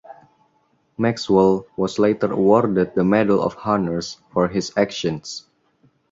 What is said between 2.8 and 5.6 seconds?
the Medal of Honor for his actions.